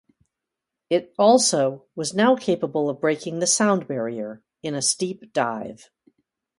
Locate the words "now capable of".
2.15-2.99